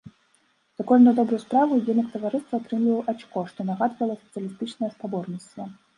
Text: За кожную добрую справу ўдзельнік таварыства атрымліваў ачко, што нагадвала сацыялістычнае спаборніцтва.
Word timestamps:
За 0.79 0.85
кожную 0.91 1.11
добрую 1.19 1.39
справу 1.43 1.71
ўдзельнік 1.81 2.09
таварыства 2.15 2.61
атрымліваў 2.61 3.05
ачко, 3.15 3.45
што 3.53 3.59
нагадвала 3.69 4.19
сацыялістычнае 4.23 4.91
спаборніцтва. 4.99 5.63